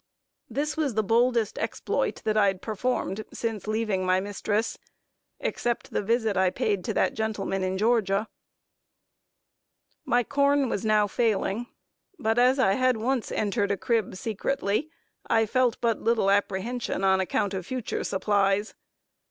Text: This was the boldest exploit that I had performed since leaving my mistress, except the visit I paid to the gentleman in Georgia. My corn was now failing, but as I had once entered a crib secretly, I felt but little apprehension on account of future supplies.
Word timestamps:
This 0.49 0.75
was 0.75 0.95
the 0.95 1.03
boldest 1.03 1.59
exploit 1.59 2.23
that 2.23 2.35
I 2.35 2.47
had 2.47 2.59
performed 2.63 3.23
since 3.31 3.67
leaving 3.67 4.03
my 4.03 4.19
mistress, 4.19 4.79
except 5.39 5.91
the 5.91 6.01
visit 6.01 6.35
I 6.35 6.49
paid 6.49 6.83
to 6.85 6.93
the 6.95 7.11
gentleman 7.11 7.61
in 7.61 7.77
Georgia. 7.77 8.27
My 10.03 10.23
corn 10.23 10.69
was 10.69 10.83
now 10.83 11.05
failing, 11.05 11.67
but 12.17 12.39
as 12.39 12.57
I 12.57 12.73
had 12.73 12.97
once 12.97 13.31
entered 13.31 13.69
a 13.69 13.77
crib 13.77 14.15
secretly, 14.15 14.89
I 15.27 15.45
felt 15.45 15.79
but 15.81 16.01
little 16.01 16.31
apprehension 16.31 17.03
on 17.03 17.19
account 17.19 17.53
of 17.53 17.67
future 17.67 18.03
supplies. 18.03 18.73